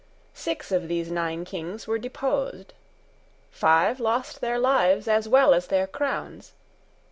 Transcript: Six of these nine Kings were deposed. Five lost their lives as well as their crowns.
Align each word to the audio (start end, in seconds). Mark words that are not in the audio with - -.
Six 0.33 0.71
of 0.71 0.87
these 0.87 1.11
nine 1.11 1.45
Kings 1.45 1.85
were 1.85 1.99
deposed. 1.99 2.73
Five 3.51 3.99
lost 3.99 4.41
their 4.41 4.57
lives 4.57 5.07
as 5.07 5.27
well 5.27 5.53
as 5.53 5.67
their 5.67 5.85
crowns. 5.85 6.53